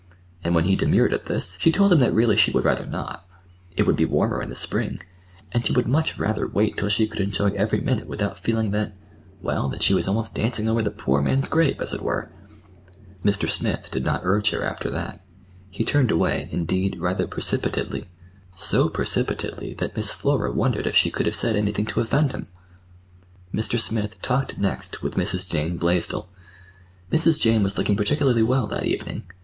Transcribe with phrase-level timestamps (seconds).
[0.43, 3.23] And when he demurred at this, she told him that really she would rather not.
[3.77, 4.99] It would be warmer in the spring,
[5.51, 9.69] and she would much rather wait till she could enjoy every minute without feeling that—well,
[9.69, 12.31] that she was almost dancing over the poor man's grave, as it were.
[13.23, 13.47] Mr.
[13.47, 15.23] Smith did not urge her after that.
[15.69, 21.35] He turned away, indeed, rather precipitately—so precipitately that Miss Flora wondered if she could have
[21.35, 22.47] said anything to offend him.
[23.53, 23.79] Mr.
[23.79, 25.47] Smith talked next with Mrs.
[25.47, 26.27] Jane Blaisdell.
[27.11, 27.39] Mrs.
[27.39, 29.25] Jane was looking particularly well that evening.